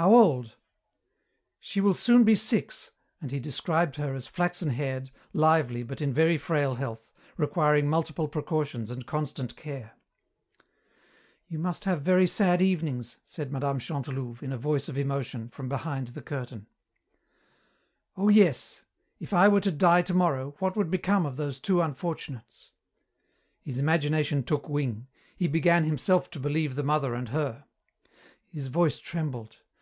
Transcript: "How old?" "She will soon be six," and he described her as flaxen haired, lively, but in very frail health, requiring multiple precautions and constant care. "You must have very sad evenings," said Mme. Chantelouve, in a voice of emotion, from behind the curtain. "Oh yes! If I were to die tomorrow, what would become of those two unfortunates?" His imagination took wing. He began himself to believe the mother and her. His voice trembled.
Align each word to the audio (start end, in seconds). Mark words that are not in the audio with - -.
"How 0.00 0.14
old?" 0.14 0.56
"She 1.58 1.82
will 1.82 1.92
soon 1.92 2.24
be 2.24 2.34
six," 2.34 2.90
and 3.20 3.30
he 3.30 3.38
described 3.38 3.96
her 3.96 4.14
as 4.14 4.26
flaxen 4.26 4.70
haired, 4.70 5.10
lively, 5.34 5.82
but 5.82 6.00
in 6.00 6.10
very 6.14 6.38
frail 6.38 6.76
health, 6.76 7.12
requiring 7.36 7.86
multiple 7.86 8.26
precautions 8.26 8.90
and 8.90 9.04
constant 9.04 9.56
care. 9.56 9.92
"You 11.48 11.58
must 11.58 11.84
have 11.84 12.00
very 12.00 12.26
sad 12.26 12.62
evenings," 12.62 13.18
said 13.26 13.52
Mme. 13.52 13.76
Chantelouve, 13.78 14.42
in 14.42 14.52
a 14.52 14.56
voice 14.56 14.88
of 14.88 14.96
emotion, 14.96 15.50
from 15.50 15.68
behind 15.68 16.06
the 16.08 16.22
curtain. 16.22 16.66
"Oh 18.16 18.30
yes! 18.30 18.84
If 19.18 19.34
I 19.34 19.48
were 19.48 19.60
to 19.60 19.70
die 19.70 20.00
tomorrow, 20.00 20.54
what 20.60 20.76
would 20.78 20.90
become 20.90 21.26
of 21.26 21.36
those 21.36 21.58
two 21.58 21.82
unfortunates?" 21.82 22.70
His 23.60 23.76
imagination 23.76 24.44
took 24.44 24.66
wing. 24.66 25.08
He 25.36 25.46
began 25.46 25.84
himself 25.84 26.30
to 26.30 26.40
believe 26.40 26.74
the 26.74 26.82
mother 26.82 27.12
and 27.12 27.28
her. 27.28 27.66
His 28.50 28.68
voice 28.68 28.98
trembled. 28.98 29.58